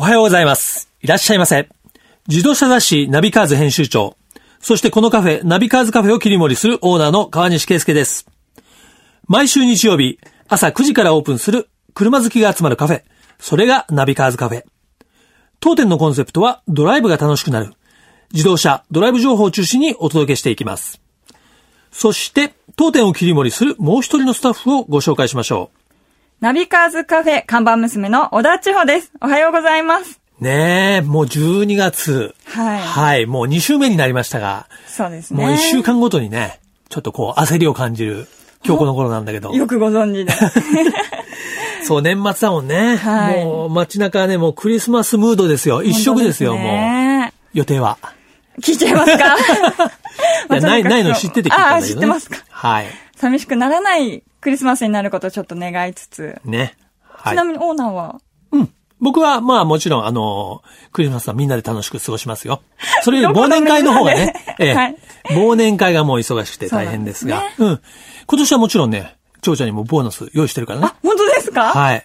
[0.00, 0.90] おはようございます。
[1.02, 1.68] いらっしゃいませ。
[2.26, 4.16] 自動車雑誌ナビカーズ編集長、
[4.58, 8.26] そしてこのカフェ、ナビカーズカフェを切り盛りするオーナーの川西圭介です。
[9.28, 10.18] 毎週日曜日、
[10.48, 13.02] 朝9時からオープンする車好きが集まるカフェ、
[13.38, 14.64] それがナビカーズカフェ。
[15.60, 17.74] 当店のコンセプトはドライブが楽しくなる。
[18.32, 20.98] 自動車、ドライブ情報を中心にお届けしていきます。
[21.92, 25.79] そして、当店を切り盛りするもう一人のスタッフをご紹介しましょう
[26.40, 29.12] ナビカーズカフェ看板娘の小田千穂です。
[29.20, 30.22] おはようございます。
[30.40, 30.42] う。
[30.44, 32.34] ねえ、もう12月。
[32.46, 35.44] はいはい、もう2週目になりましたが、そうですね。
[35.44, 36.58] もう1週間ごとにね、
[36.88, 38.26] ちょっとこう焦りを感じる
[38.64, 39.52] 今日この頃なんだけど。
[39.54, 40.32] よくご存知で。
[41.84, 42.96] そう、年末だもんね。
[42.96, 45.82] はいもう街中はね、もうクリスマスムードですよ。
[45.82, 46.62] 一色ですよ、もう。
[46.62, 47.98] も予定は。
[48.56, 48.60] う。
[48.62, 49.36] 聞いちゃいますか？
[50.58, 52.06] ない、ないの知ってて聞いたんだけど、ね。
[52.06, 52.38] ああ、知ってますか。
[52.48, 52.86] はい。
[53.16, 56.40] 寂しくならないクリスマスになることをちょっと願いつつ。
[56.44, 56.74] ね。
[57.02, 57.44] はいちな。
[57.44, 58.20] みにオーナーは？
[58.52, 58.72] うん。
[59.00, 62.62] 僕は、まあもちろん、あの、クリスマスはみんなで楽しく過ごしますよ。
[63.02, 64.96] それより 忘年会の方がね、ええ、はい
[65.30, 67.80] 忘年会がもう忙しくて大変ですが、そううん。
[68.26, 71.68] 今年はもちろんね、長ちゃんにもボーナス用意してるからねあ。、本当ですか？
[71.72, 72.04] はい。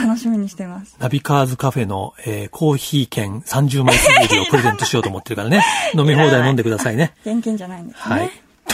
[0.00, 0.96] 楽しみにしてます。
[1.00, 5.62] ナビカーズカフェの、えーコーヒー券30枚入りをプレゼントしようと思ってるからね。
[5.94, 7.12] 飲み放題飲んでくださいね。
[7.26, 8.14] 現金じゃないんですね。
[8.16, 8.30] はい。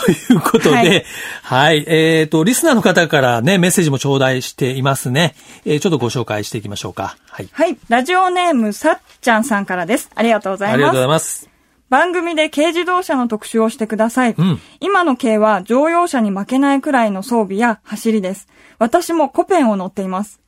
[0.08, 1.04] ということで、
[1.42, 5.34] ははいい、えっ、と、リスナーの方からね、メッセージも頂戴していますね。
[5.66, 7.16] えーちょっとご紹介していきましょうか。
[7.28, 7.48] はい。
[7.52, 7.76] はい。
[7.88, 10.10] ラジオネームさっちゃんさんからです。
[10.14, 10.74] ありがとうございます。
[10.74, 11.48] ありがとうございます。
[11.88, 14.34] 番組で軽自動車の特集をしてください。
[14.36, 18.48] うん今の軽は乗用車に負けないくらいの装備や走りです。
[18.78, 20.40] 私もコペンを乗っています。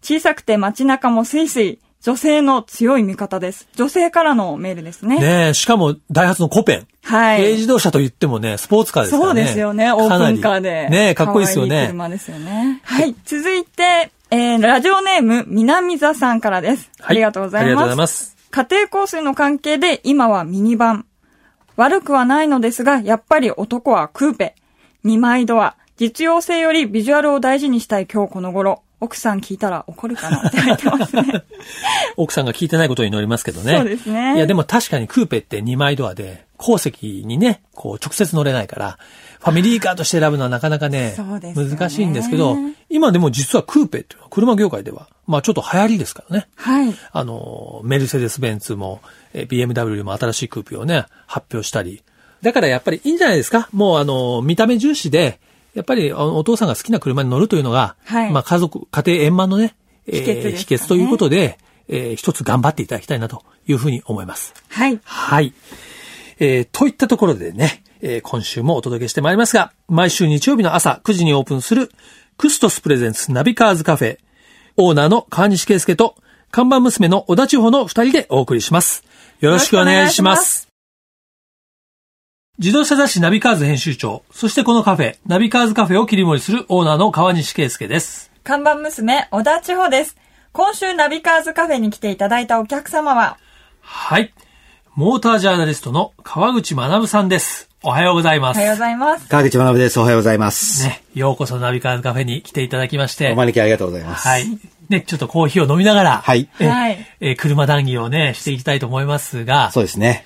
[0.00, 1.80] 小さくて街中もスイスイ。
[2.02, 3.68] 女性の強い味方です。
[3.74, 5.18] 女性からのメールですね。
[5.18, 6.86] ねえ、しかも、ダイハツのコペン。
[7.02, 9.40] はい軽自動車と言ってもね、スポーツカーですからね。
[9.40, 9.92] そうですよね。
[9.92, 10.88] オープンカーで。
[10.90, 11.86] ねえ、かっこいいですよ可愛いね。
[11.88, 12.80] 車ですよね。
[12.84, 13.14] はい。
[13.24, 16.90] 続いて、えー、ラジオネーム、南座さんからです。
[17.00, 17.66] はいありがとうございます。
[17.66, 18.36] ありがとうございます。
[18.50, 21.06] 家庭香水の関係で今はミニバン。
[21.76, 24.54] 悪くはないのですが、やっぱり男はクーペ。
[25.02, 25.76] 二枚ドア。
[25.96, 28.82] 実用性よりビジュアルを大事にしたい今日この頃。
[29.00, 31.44] 奥さん聞いたら怒るかなって入ってますね。
[32.16, 33.76] 奥さんが聞いてないことに乗りますけどね。
[33.76, 38.98] そうですねいや、でも確かにクーペって2枚ドアで、後席にね、こう直接乗れないから、
[39.38, 42.56] ファミリーカーとして選ぶのはなかなかね、ね難しいんですけど、
[42.90, 46.48] 今でも実はクーペっていうのは車業界では、まあちょっと流行りですからね。
[46.56, 46.92] はい。
[47.12, 49.00] あの、メルセデス・ベンツも、
[49.32, 52.02] えー BMW も新しいクーペをね、発表したり。
[52.42, 55.38] だからやっぱりいいんじゃないですかもうあの、見た目重視で、
[55.74, 59.74] やっぱりお父さんが好きな車に乗るというのが、はいまあ家族、家庭円満のね、
[60.06, 61.58] えー秘訣ね秘訣ということで、
[61.88, 64.54] えー一つ頑張っていただきたいなというふうに思います。
[64.68, 65.00] はい。
[65.04, 65.52] はい。
[66.38, 71.90] えーといったところでね、えー今週もお届けしてまいりますが、毎週日曜日の朝9時にオープンする、
[72.36, 74.18] クストス presents ナビカーズカフェ、
[74.76, 76.16] オーナーの川西圭介と、
[76.50, 79.04] 看板娘の小田千穂の二人でお送りします。
[79.40, 80.67] よろしくお願いします
[82.58, 88.32] 自動車雑誌ナビカーズ編集長、そしてこのカフェ、ナビカーズカフェを切り盛りするオーナーの川西圭介です。
[88.42, 90.16] 看板娘、小田千穂です。
[90.50, 93.38] 今週ナビカーズカフェに来ていただいたお客様は、
[93.80, 94.34] はい。
[94.96, 97.70] モータージャーナリストの川口学さんです。
[97.84, 98.56] おはようございます。
[98.56, 99.28] おはようございます。
[99.28, 100.00] 川口学です。
[100.00, 100.84] おはようございます。
[100.84, 103.30] ね、ようこそナビカーズカフェに来ていただきまして。
[103.30, 104.26] お招きありがとうございます。
[104.26, 104.46] はい。
[104.88, 110.24] ね、ちょっとコーヒーを飲みながら、はいえはいえー車談義をね、していきたいと思いますが、そうですね。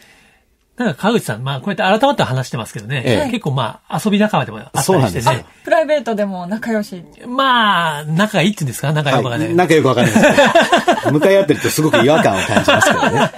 [0.76, 7.04] なんか川口さん、まあこうやって改まって話してますけどね、ええ結構まあ遊び仲間でもあったりしてね、プライベートでも仲良し。
[7.26, 8.92] まあ、仲がいいって言うんですか？
[8.92, 9.46] 仲良くがね。
[9.46, 9.54] はい。
[9.54, 11.12] なんかよくわかんないですけど。
[11.12, 13.30] 向かい合ってるとすごく違和感を感じますけどね。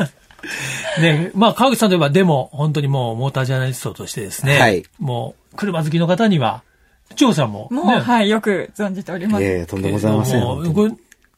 [1.00, 6.62] ね、まあ川口さんといえば、でも本当にもうモータージャーナリストとしてですね、はいもう車好きの方には、
[7.16, 9.44] 千穂さんも、ね、もう、はい、よく存じております。
[9.44, 10.96] ええとんでもございません。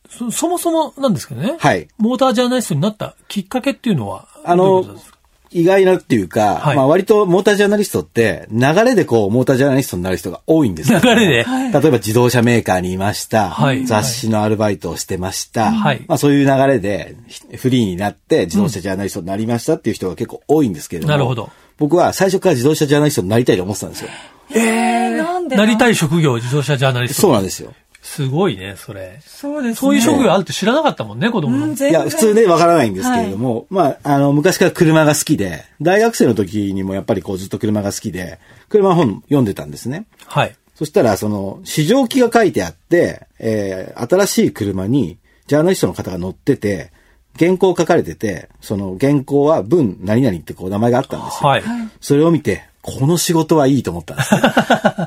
[0.09, 5.16] そそもそもなんですけどね、はいモータージャーナリストになったきっかけっていうのは、あのどういうことですか？
[5.51, 11.01] 意外なっていうか、はいまあ割とモータージャーナリストって、流れでこう、モータージャーナリストになる人が多いんですよ。
[11.05, 13.51] 流れで、例えば自動車メーカーにいました。
[13.51, 15.73] はい雑誌のアルバイトをしてました。
[15.73, 21.13] はいまあそういう流れでひフリーになって自動車ジャーナリストになりましたっていう人が結構多いんですけれども。
[21.13, 21.51] なるほど。
[21.79, 24.09] 僕は最初から自動車ジャーナリストになりたいと思ってたんですよ。
[24.55, 25.93] えー、なんでなりたい。
[25.93, 27.23] い職業、自動車ジャーナリスト。
[27.23, 27.73] そうなんですよ。
[28.07, 29.21] すごいね、それ。
[29.27, 29.75] そうですね。
[29.75, 31.67] そういう職業あるって知らなかったもんね、子供の。
[31.67, 38.39] うん全然いや、普通ね、わからないんですけれども、まあ、あの、昔から車が好きで、大学生の時にもやっぱりこうずっと車が好きで、
[38.69, 40.07] 車本読んでたんですね。
[40.25, 40.55] はい。
[40.77, 45.19] そしたら、その、試乗機が書いてあって、えー、新しい車に、
[45.49, 46.93] ジャーナリストの方が乗ってて、
[47.39, 51.49] 原稿書かれてて、その原稿は文何々ってこう名前があったんですよ。
[51.49, 51.63] はい。
[52.01, 54.41] それを見て、この仕事はいいと思ったんですね。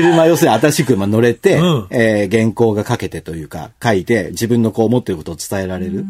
[0.00, 6.04] 車、要するに新しい車乗れて、うんえー原稿が書けてというか、書いて、自分のこう思ってることを伝えられる。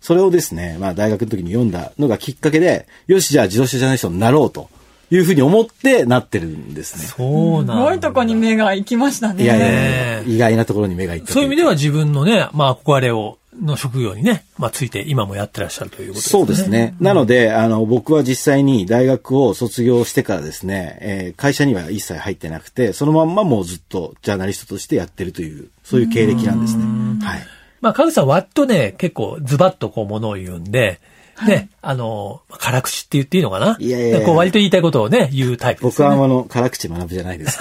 [0.00, 4.68] それをですね、まあ大学の時に読んだのがきっかけで、よし、じゃあ自動車ジャーナリストになろうと
[5.10, 7.04] いうふうに思ってなってるんですね。
[7.04, 9.44] そうなんすごいとこに目が行きましたね。
[9.44, 16.30] いやいやいねや、意外なところに目がいったとそういう意味では自分のね、まあ憧れを、の職業にね、まあついて今もやってらっしゃるということですね。
[16.30, 16.96] そうですね。
[17.00, 26.84] なので、あの、僕は実際に大学を卒業してからですね、えー会社には一切入ってなくて、そのまんまもうずっとジャーナリストとしてやってるという、そういう経歴なんですね。
[27.24, 27.46] はい。
[27.80, 31.00] まあ、川口さん割とね、結構ズバッとこうものを言うんで、
[31.46, 33.76] ね、あの、辛口って言っていいのかな？
[33.78, 36.08] いやいやこう割と言いたいことをね、言うタイプです僕。
[36.08, 37.58] はあの、辛口学ぶじゃないです。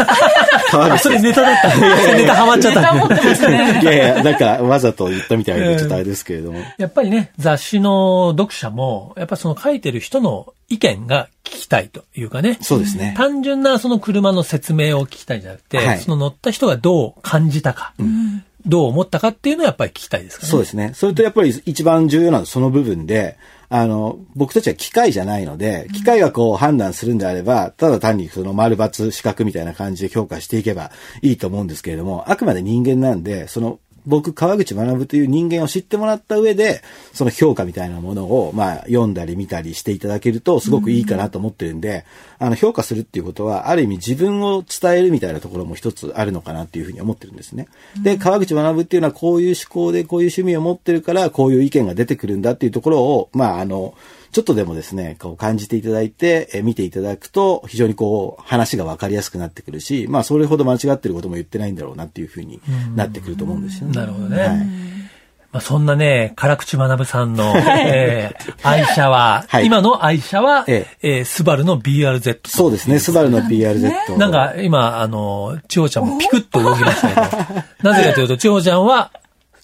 [0.71, 1.67] 川 あ、口それネタだった。
[2.15, 3.81] ネタハマっちゃったんで。
[3.81, 6.59] いやいや、なんかわざと言ったみたいでちょっとあれですけれども。
[6.77, 12.57] やっぱりね、雑誌の読者も、やっぱその書いてる人の意見が聞きたいというかね。
[12.61, 13.13] そうですね。
[13.17, 17.93] 単純なその車の説明を聞きたいんじゃなくて、はいその乗った人がどう感じたか、
[18.65, 20.51] どう思ったかっていうのはやっぱり聞きたいですからね。
[20.51, 20.91] そうですね。
[20.93, 23.37] それとやっぱり一番重要なのはその部分で、
[23.69, 30.91] あの、僕たちは機械じゃないので、機械がこう判断するんであれば、ただ単にその丸抜四角みたいな感じで評価していけば
[31.23, 36.81] いいと思うんですけれども、あくまで人間なんで、その、僕、川口学という人間を知ってもらった上で、
[37.13, 42.05] その評価みたいなものを、まあ、読んだり見たりしていただけると、すごくいいかなと思ってるんで、
[42.39, 47.67] あの、評価するっていうことは、ある意味自分を伝えるみたいなところも一つあるのかなっていうふうに思ってるんですね。
[48.01, 53.93] で、川口学っていうのはこういう思考で、こういう趣味を持ってるから、こういう意見が出てくるんだっていうところを、まあ、あの、
[54.33, 62.59] ちょっとでもですね、こう感じていただいて、え見ていただくと、非常にこう、話が分かりやすくなってくるし、まあ、それほど間違ってることも言ってないんだろうなっていうふうに
[62.95, 63.95] なってくると思うんですよね。
[63.95, 64.41] なるほどね。
[64.41, 64.93] はい
[65.53, 67.53] まあ、そんなね、辛口学さんの、
[67.85, 72.49] えー愛車は、はい今の愛車は、ええースバルの BRZ と。
[72.49, 74.17] そうですね、スバルの BRZ。
[74.17, 79.11] なんか、今、あの、千穂ちゃんもピクッと動きましたけど、 なぜかというと、千穂ちゃんは、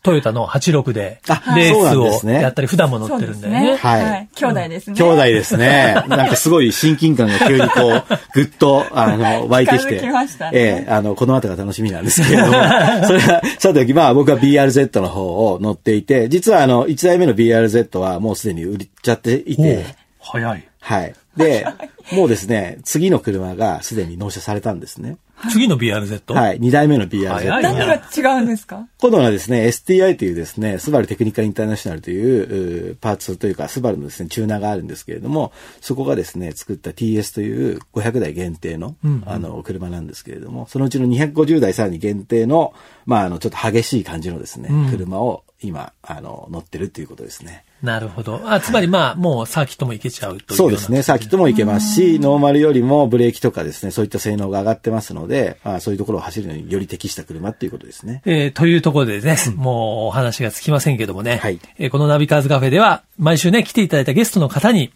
[0.02, 3.76] トヨタの86で、あレそうなースをんですねやったり、普段も乗ってるんだよね。
[3.76, 4.30] はいはい。
[4.36, 4.96] 兄弟ですね。
[4.96, 6.04] 兄弟ですね。
[6.08, 8.04] なんかすごい親近感が急にこう、
[8.34, 10.00] ぐっと、あの、湧いてきて。
[10.00, 12.54] きましたねええあの、この後が楽しみなんですけれども。
[13.06, 19.86] それは、さておき、まあ僕は BRZ の方を乗っていて、実はあの、1台目の BRZ はもうすでに売っちゃっていて、
[20.20, 20.68] 早い。
[20.82, 21.14] はい。
[21.36, 21.66] で、
[22.12, 25.18] もうですね、次の車がすでに納車されたんですね。
[25.52, 26.34] 次の BRZ?
[26.34, 26.60] はい。
[26.60, 27.46] 2代目の BRZ。
[27.48, 28.88] な何が違うんですか？
[29.00, 35.52] 今度はですね、STI というですね、スバルテクニカルインターナショナルというパーツというか、スバルのですね、チューナーがあるんですけれども、
[35.82, 38.96] そこがですね、作った TS という500台限定の、
[39.26, 42.74] あの、車なんですけれども、そのうちの250台さらに限定の、
[43.06, 47.64] まあ、あの、ちょっと激しい感じのですね、車を今、あの、乗ってるっていうことですね。
[47.82, 48.42] なるほど。
[48.46, 51.02] あ、つまりまあ、もうサーキットも行けちゃうというそうですね。
[51.04, 58.22] サーキットも行けますし、ノーマルよりもブレーキとかですね、そういった性能が上がってますので、あそういうところを走るのにより適した車っていうことですね。
[58.26, 64.92] えーというところでね、もうお話がつきませんけどもね、はいえーこのナビカーズカフェでは、毎週ね、来ていただいたゲストの方に、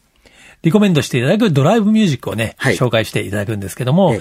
[0.62, 4.15] リコメンドしていただくドライブミュージックをね、はい紹介していただくんですけども、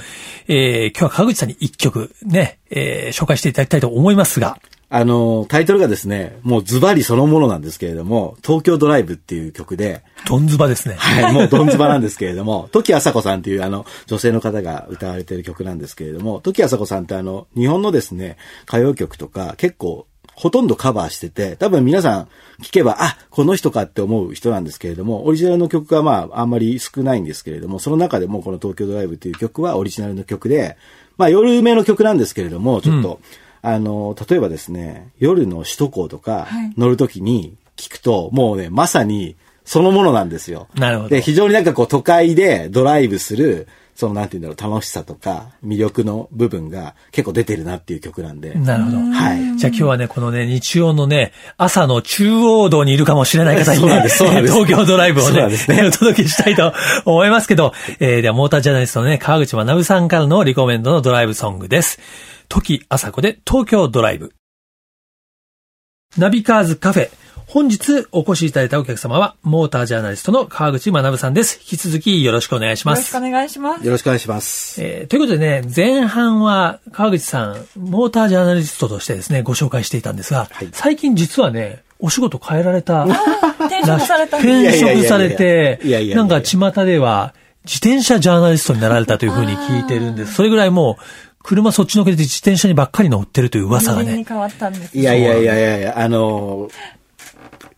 [0.48, 4.58] えー今日は川口さんに一曲ね、えー紹介していただきたいと思いますが、
[4.94, 10.96] あの、タイトルがですね、もうズバリそのものなんですけれども、東京ドライブっていう曲で、ドンズバですね。
[10.96, 18.36] はい、もうドンズバなんですけれども、時あさこさんっていうあの、女性の方が歌われてる曲なんですけれども、時あさこさんってあの、日本のですね、
[18.68, 22.28] 歌謡曲とか結構、ほとんどカバーしてて、多分皆さん
[22.62, 30.76] 聞けば、あ、この人かって思う人なんですけれども、オリジナルの曲がまあ、あんまり少ないんですけれども、その中でもこの東京ドライブっていう曲はオリジナルの曲で、
[31.16, 33.20] まあ、夜めの曲なんですけれども、ちょっと、
[33.62, 40.68] あの、例えばですね、夜の首都高とかはい乗るときに聞くと、もうね、まさにそのものなんですよ。
[40.74, 48.54] なるほどで、非常になんかこう都会でドライブする、そのなんて言うんだろう、楽しさとか魅力の部分が結構出てるなっていう曲なんで。
[48.54, 48.98] なるほど。
[48.98, 49.56] はい。
[49.58, 56.72] じゃあ今日はね、このね、日曜のね、朝の中央道にいるかもしれない方にね 東京ドライブをね、ねお届けしたいと
[57.04, 62.00] 思いますけど、 えー、ではモータージャーナリストのね、川口学さんからのリコメンドのドライブソングです。
[62.48, 64.32] 時朝子で東京ドライブ。
[66.18, 67.10] ナビカーズカフェ。
[67.46, 71.58] 本日お越しいただいたお客様は、モータージャーナリストの川口学さんです。
[71.60, 73.32] 引き続きよろしくお願いしますよろしくお。
[73.32, 73.84] 願いします。
[73.84, 74.82] よろしくお願いします。
[74.82, 83.04] えーということでね、前半は川口さん、モータージャーナリストとしてですね、ご紹介していたんですが、はい最近実はね、お仕事変えられた
[83.60, 85.78] 転職されたん転です職されて
[86.14, 87.32] なんか巷では
[87.64, 90.34] 自転車ジャーナリストになられたというふうに聞いてるんです。
[90.34, 91.02] それぐらいもう、
[91.42, 94.04] 車そっちのけで自転車にばっかり乗ってるという噂がね。
[94.04, 94.96] 人間に変わったんです。
[94.96, 96.68] いやいやいやいやいや、あの、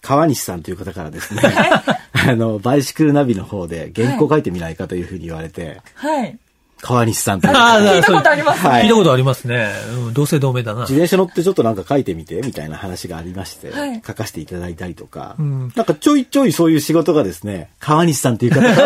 [0.02, 1.42] 川西さんという方からですね、
[2.12, 6.38] あの、バイシクルナビの方で原稿書いてみないかというふうに言われて、はい。
[6.84, 7.56] 川西さんという。
[7.56, 9.72] ああ、聞いたことありますはい聞いたことありますね。
[10.06, 10.82] うん、同姓同名だな。
[10.82, 18.82] 自転車乗ってちょっとなんか書いてみて、みたいな話がありまして、はい書かせていただいたりとか、んなんかちょいちょいそういう仕事がですね、川西さんという方か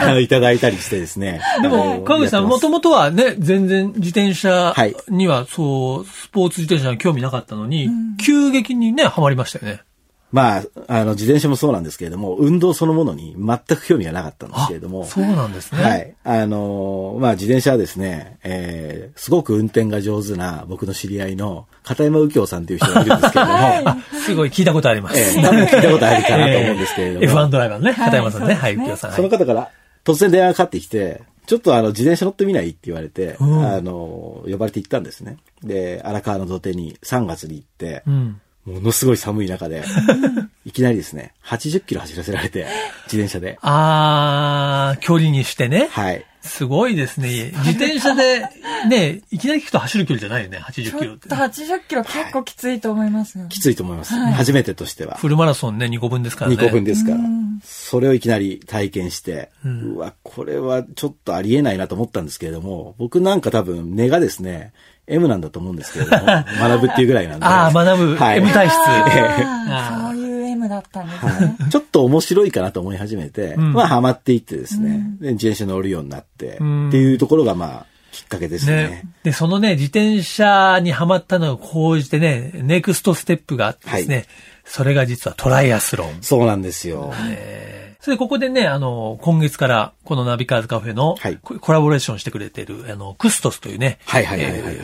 [0.00, 1.40] ら いただいたりしてですね。
[1.62, 7.88] でも、川口さん、もとももとはね、全然自転車はいには、そう、スポーツ自転車に興味なかったのに、
[8.20, 9.82] 急激にね、ハマりましたよね。
[10.30, 15.82] まあ、あの、自転車もそうなんですけれども、運動そのものに全く興味がなかったんですけれども、そうなんですね。
[15.82, 16.14] はい。
[16.22, 25.18] あのーまあ、自転車はですね、えー、すごく運転が上手な僕の知り合いの片山右京さんという人がいるんですけれども、あ、すごい聞いたことあります。
[25.18, 29.12] えー多分聞いたことあるかなと思うんですけれども、えー F1 ドライバーのね、片山さんね、ははいい、右京さん。
[29.12, 29.70] その方から
[30.04, 35.38] 突然電話がかかってきて、ちょっとあの、自転車乗ってみないって言われて、うんあの、呼ばれて行ったんですね。
[35.62, 38.40] で、荒川の土手に3月に行って、うん。
[38.68, 39.82] ものすごい寒い中で、
[40.64, 42.66] いきなりですね、80キロ走らせられて、
[43.06, 43.58] 自転車で。
[43.62, 45.88] あー、距離にしてね。
[45.90, 46.24] はい。
[46.42, 47.52] すごいですね。
[47.64, 48.44] 自転車で、
[48.88, 51.60] ね、いきなり聞くと走る距離じゃないよね、80キロってちょっと。
[51.60, 53.46] 80キロ結構きついと思いますよ。
[53.48, 54.14] きついと思います。
[54.14, 55.16] 初めてとしては。
[55.16, 56.56] フルマラソンね、2個分ですからね。
[56.56, 57.60] 2個分ですからうん。
[57.64, 64.72] それをいきなり体験して、ううんわ、これはちょっとありえないなと思ったんですけれども、僕なんか多分根がですね、
[65.08, 66.24] M なんだと思うんですけれども、
[66.60, 67.46] 学ぶっていうぐらいなんで。
[67.46, 68.76] ああ、学ぶ、はい M 体質。
[68.76, 71.30] そういう M だったんですね。
[71.32, 78.72] はいちょっと面白いかなと思い始めて、んまあハマっていってですね、で自転車乗るようになって、んっていうところがまあ、きっかけですね。
[78.88, 79.02] ね。
[79.22, 84.26] で、そのね、自転車にハマったのを講じてね、ネクストステップがあってですね、はい
[84.70, 86.18] それが実はトライアスロン。
[86.20, 87.12] そうなんですよ。
[87.26, 91.38] えーそれでここでね、あの、今月から、このナビカーズカフェの、はい。
[91.42, 93.98] ココラボレーションしてくれてる、あの、クストスというね、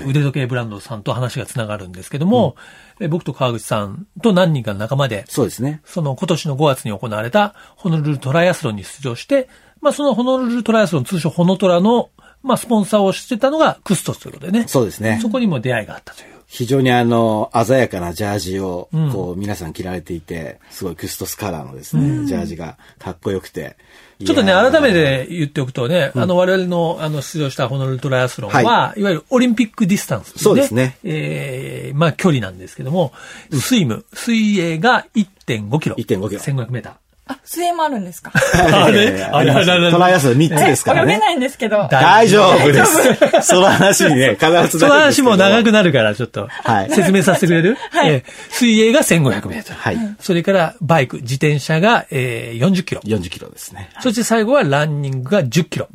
[0.09, 2.57] 腕時計ブランドさんと話がつながるんですけども、
[3.01, 5.81] えー僕と川口さんと何人かの仲間で、そうですね。
[5.85, 9.49] その今年の5月に行われたホノルルトライアスロンに出場して、
[9.81, 12.11] まあそのホノルルトライアスロン通称ホノトラの、
[12.45, 14.69] まあスポンサーをしてたのがクストスということでね。
[14.69, 15.29] そうですねそ。
[15.29, 16.35] こにも出会いがあったという。
[16.47, 23.77] 非常にあの、鮮やかなジャージを、うんこう、皆さん着られていて、すごいクストスカラーのですね、ジャージがかっこよくて。
[24.25, 33.13] ちょっとね、改めて言っておくとね、あの、我々の、あの、出場したホノルルトライアスロンは、、はいわゆるオリンピック distance、そうですねえーまあ、距離なんですけども、
[33.53, 35.97] スイム、水泳が1.5キロ。
[35.97, 36.93] 1.5キロ1500メーター。
[37.27, 38.33] あ、水泳もあるんですか？
[38.85, 39.23] あれ？
[39.25, 39.87] ありますあれあれ？
[39.87, 39.91] あれ？
[39.91, 41.15] トライアスロン3つですからね。
[41.15, 41.89] 泳げないんですけど。
[41.91, 43.15] 大丈夫です。
[43.49, 49.75] その話にね、必ずその話も長くななるから、ちょっと、はい説明させてくれる、はいえー水泳が1500メートル。
[49.77, 49.99] はい。
[50.21, 53.01] それから、バイク、自転車が、えー40キロ。
[53.05, 53.89] 40キロですね。
[54.01, 55.89] そして最後はランニングが10キロ。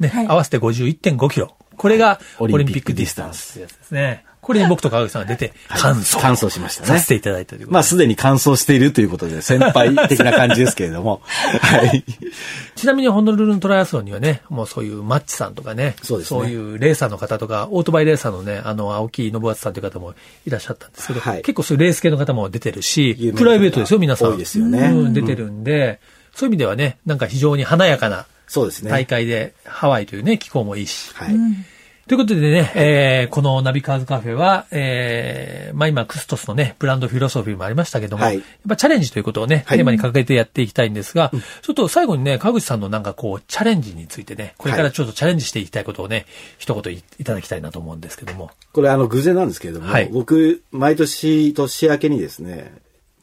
[0.00, 1.56] ね、はい合わせて51.5キロ。
[1.76, 4.24] これがオオリンピックディスタンスですね。
[4.48, 6.16] これに僕と川口さんが出て、完 走。
[6.16, 11.20] 完走しましたねさせていただいたということでまあ、すでに完走しているということで、先輩的な感じですけれども。
[11.60, 12.02] はい。
[12.74, 20.14] ちなみにホノルルのトライアスロンにはね、もうそういうマッチさんとかね、そうですねいうレーサーの方とか、オートバイレーサーのね、あの、青木信厚さんという方も
[20.46, 24.30] いらっしゃったんですけど、はい結構そういうレース系の方も出てるしプライベートですよ、皆さん。
[24.30, 26.00] 多いですよねうん、出てるんで、
[26.34, 28.90] そういう意味ではね、なんか非常に華やかなそうですね。
[28.90, 31.12] 大会で、ハワイというね、気候もいいし。
[31.14, 31.34] はい。
[32.08, 38.36] ということでね、えーこのナビカーズカフェは、えーまあ今、クストスのね、ブランドフィロソフィーもありましたけども、はい。
[38.36, 39.76] やっぱチャレンジということをね、はい。
[39.76, 46.24] テーマに掲げてやっていきたいんですが、ちょっと最後にね、川口さんのなんかこう、チャレンジについてね、これからちょっとチャレンジしていきたいことをね、
[46.56, 48.52] 一言いいただきたいなと思うんですけども。
[48.72, 50.08] これあの偶然なんですけれども、はい。
[50.10, 52.72] 僕、毎年年明けにですね、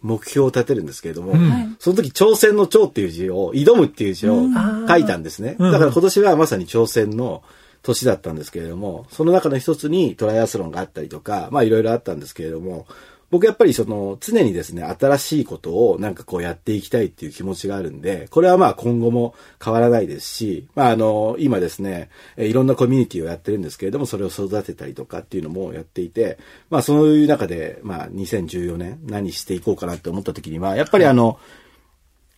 [0.03, 1.33] 目標を立てるんですけれども、
[1.79, 4.43] その時挑戦の挑っていう字を、挑むっていう字を
[4.87, 5.55] 書いたんですね。
[5.57, 5.71] うん。
[5.71, 7.41] だから今年はまさに挑戦の
[7.85, 12.87] 年だったんですけれども、その中の一つにトライアスロンがあったりとか、まあいろいろあったんですけれども、
[13.31, 26.39] 僕やっぱりその常にですね、新しいことをなんかこうやっていきたいっていう気持ちがあるんで、これはまあ今後も変わらないですし、まああの、今ですね、いろんなコミュニティをやってるんですけれども、それを育てたりとかっていうのもやっていて、
[26.69, 31.39] まあそういう中で、まあ2014年何していこうかなって思った時には、やっぱりあの、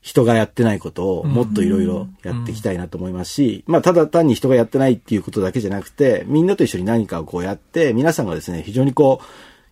[0.07, 9.25] 人がやってないことをもっといろいろやっていきたいなと思いますし、まあただ単に人がやってないっていうことだけじゃなくて、みんなと一緒に何かをこうやって、皆さんがですね、非常にこう、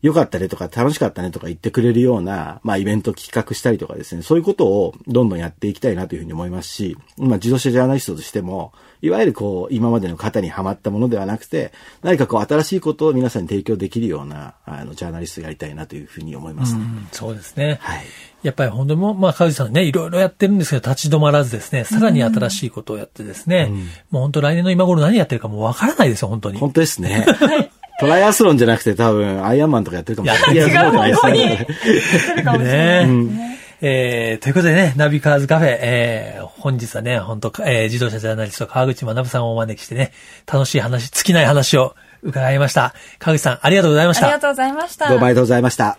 [0.06, 8.72] 良かったねとか楽しかったねとか言ってくれるような、まあイベント企画したりとかですね、そういうことをどんどんやっていきたいなというふうに思いますし、まあ自動車ジャーナリストとしても、
[9.02, 16.76] いわゆるこう、今までの型にはまったものではなくて、何かこう新しいことを皆さんに提供できるような、あの、ジャーナリストやりたいなというふうに思います
[17.12, 17.80] そうですね。
[17.82, 18.06] はい。
[18.44, 23.72] やっぱり本当にもう、まあ、川口さんね、いろいろやってるんですけど、立ち止まらずですね、さらに新しいことをやってですね、
[24.12, 26.60] もう本当来年の今頃何やってるかもうわからないですよ、本当に。
[26.60, 27.26] 本当ですね。
[28.00, 30.56] トライアスロンじゃなくて多分、アイアンマンとかやってるかもしれない。
[30.56, 31.68] いや いやそう方向にね。
[31.84, 33.56] 出るかもしれないね。
[33.82, 40.12] えー、ということでね、ナビカーズカフェ、えー、本日はね、本当えー、自動車ジャーナリスト川口学さんをお招きしてね、
[40.52, 42.94] 楽しい話、尽きない話を伺いました。
[43.20, 44.28] 川口さん、ありがとうございました。
[44.28, 45.10] ありがとうございました。
[45.10, 45.98] どうもありがとうございました。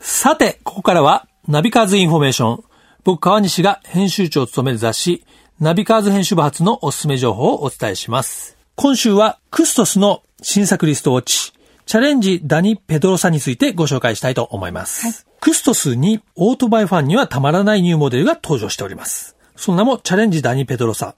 [0.00, 2.64] さて、ここからは、ナビカーズインフォメーション。
[3.04, 5.24] 僕、川西が編集長を務める雑誌、
[5.60, 8.56] ナビカーズ編集部発のおすすめ情報をお伝えします。
[8.74, 11.52] 今週は、クストスの新作リストウォッチ、
[11.86, 15.06] チャレンジダニ・ペドロサについてご紹介したいと思います。
[15.06, 19.34] はい、クストスにオートバイファンにはたまらないニューモデルが登場しております。
[19.56, 21.14] その名もチャレンジダニ・ペドロサ。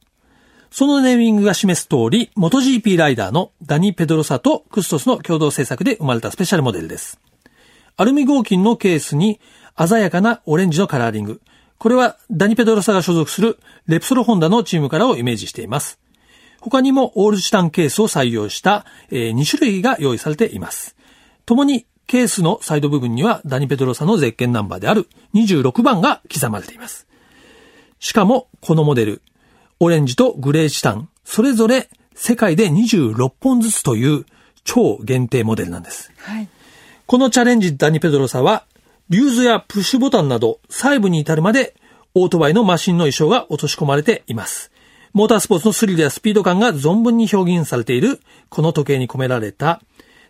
[0.70, 7.18] そのネーミングが示す通り、元 GP ライダーのダニ・ペドロサとクストスの共同制作で生まれたスペシャルモデルです。
[7.96, 9.40] アルミ合金のケースに
[9.76, 11.40] 鮮やかなオレンジのカラーリング。
[11.78, 15.98] これはダニ・ペドロサが所属するレプソロホンダのチームからをイメージしています。
[16.60, 20.96] 他にもオールチタンケースを採用した、え2種類が用意されています。
[21.46, 27.06] 共にケースのサイド部分にはダニペドロサのゼッケンナンバーである26番が刻まれています。
[28.00, 29.22] しかも、このモデル、
[29.80, 34.24] オレンジとグレーチタン、それぞれ世界で26本ずつという
[34.64, 36.12] 超限定モデルなんです。
[36.18, 36.48] はい、
[37.06, 38.64] このチャレンジダニペドロサは、
[39.08, 41.74] リューズやプッシュボタンなど細部に至るまで
[42.14, 44.70] オートバイのマシンの衣装が落とし込まれています。
[45.12, 49.80] モータースポーツのスリルやスピード感が存分に表現されているこの時計に込められた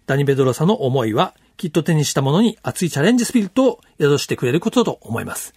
[0.06, 5.54] ダニベドロサの思いはきっと手にしたものに熱いチャレンジスピリットを宿してくれることだと思います。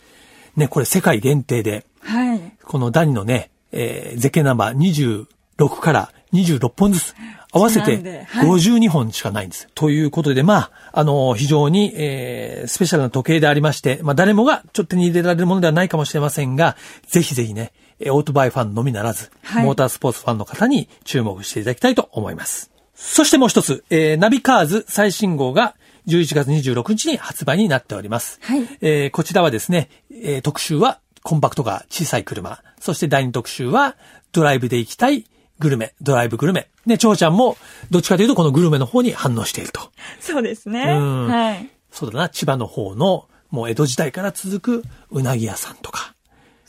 [0.55, 7.15] ね、これ世界限定で、はい、このダニのね、えー、ゼケナンバー26から26本ずつ、
[7.53, 9.65] 合わせて52本しかないんです。
[9.65, 17.73] はい、ということで、まあ、あの、非常に、えー、スペシャルな時計でありまして、まあ、誰もがちょっと手に入れられるものではないかもしれませんが、ぜひぜひね、
[18.09, 22.71] オートバイファンのみならず、はい、モータースポーツファンの方に注目していただきたいと思います。
[22.95, 25.75] そしてもう一つ、えー、ナビカーズ最新号が
[26.07, 28.39] 11月26日に発売になっております。
[28.41, 33.95] はい、えー、こちらはですね、えー、特集はコンパクトが小さい車、そして第2特集は
[34.31, 35.25] ドライブで行きたい
[35.59, 36.69] グルメ、ドライブグルメ。
[36.85, 37.57] ね、蝶ちゃんも
[37.91, 39.91] どっちかというとこのグルメの方に反応していると。
[40.19, 40.83] そうですね。
[40.83, 41.27] うん。
[41.27, 41.69] はい。
[41.91, 46.15] そうだな、千葉の方のもう江戸時代から続くうなぎ屋さんとか。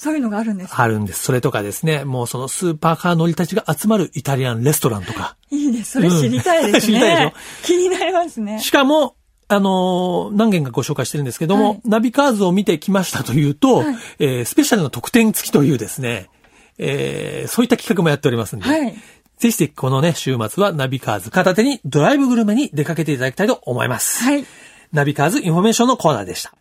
[0.02, 1.22] そういうのがあるんですあるんです。
[1.22, 5.36] それとかですね、もうそのスーパーカー乗りたちが集まるイタリアンレストランとか。
[5.50, 5.92] いいです。
[5.92, 6.94] それ知りたいですね。
[6.94, 7.32] うん、知りたいでしょ？
[7.62, 8.58] 気になりますね。
[8.58, 9.14] しかも、
[9.46, 16.30] あのー、何件かご紹介してるんですけども、はい、ナビカーズを見てきましたというと、はい、えー、スペシャルな特典付きというですね、
[16.78, 18.92] えー、そういった企画もやっておりますんで、はい、
[19.38, 24.24] ぜひぜひこのね、週末はナビカーズ片手にドライブグルメに出かけていただきたいと思います。
[24.24, 24.44] はい。
[24.90, 26.54] ナビカーズインフォメーションのコーナーでした。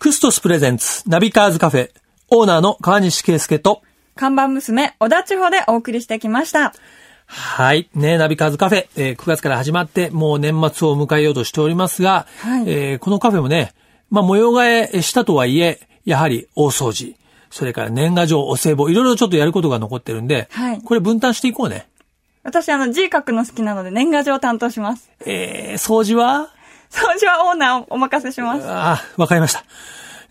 [0.00, 1.90] クストス presents、ナビカーズカフェ、
[2.30, 3.82] オーナーの川西圭介と、
[4.16, 6.72] 看板娘、小田千穂でお送りしてきました。
[7.26, 7.90] はい。
[7.94, 13.74] ね、ナビカーズカフェ、えー、9月から始まって、もう年末を迎えようとしておりますが、はい、えー、このカフェもね、
[14.08, 17.14] まあ、模様替えしたとはいえ、やはり大掃除、
[17.50, 21.86] それから年賀状、お歳暮、いろいろちょっとやることが残ってるんで、はい、これ分担していこうね。
[22.42, 25.10] 私、あの、字書くの好きなので、年賀状担当します。
[25.26, 26.48] えー、掃除は？
[26.90, 28.66] 掃除はオーナーお任せします。
[28.66, 29.64] ああ、わかりました。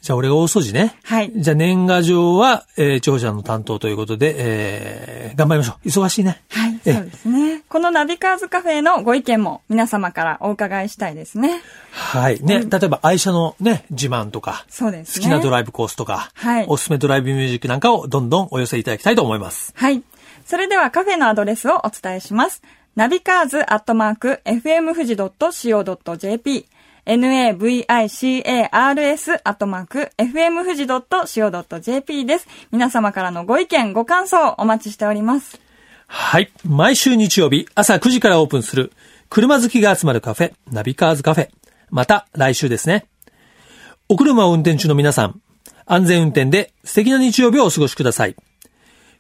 [0.02, 0.96] じゃあ俺が大掃除ね。
[1.04, 1.32] はい。
[1.36, 5.88] じゃあ年賀状は、えー、長者の担当ということで、えー、頑張りましょう。
[5.88, 6.42] 忙しいね。
[6.50, 6.80] はい。
[6.84, 7.64] そうですね。
[7.68, 11.62] このナビカーズカフェのご意見も皆様からお伺いしたいですね。
[11.92, 12.42] はい。
[12.42, 15.26] ね、うん、例えば愛車のね、自慢とか、そうですね。
[15.26, 16.66] 好きなドライブコースとか、はい。
[16.70, 19.74] おすすめドライブミュージックなんかをどんどんお寄せいただきたいと思います。
[19.76, 20.02] はい。
[20.46, 22.64] それではカフェのアドレスをお伝えします。
[23.00, 26.66] ナビカーズアットマーク FM 富士 .co.jp
[27.06, 32.48] navicars アットマーク fm 富士 .co.jp です。
[32.74, 35.62] 皆様からのご意見、ご感想お待ちしております。
[36.08, 36.52] はい。
[36.66, 38.92] 毎週日曜日朝9時からオープンする
[39.30, 41.50] 車好きが集まるカフェ、ナビカーズカフェ。
[41.90, 43.06] また来週ですね。
[44.10, 45.40] お車を運転中の皆さん、
[45.86, 48.36] 安全運転で素敵な日曜日をお過ごしください。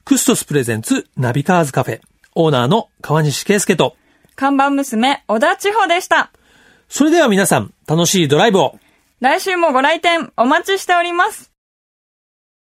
[0.03, 2.01] クストス presents ナビカーズカフェ、
[2.41, 3.97] オーナーの川西圭介と、
[4.37, 6.31] 看板娘、小田千穂でした。
[6.87, 8.79] それでは皆さん、楽しいドライブを。
[9.19, 11.48] 来週もご来店お待ちしております。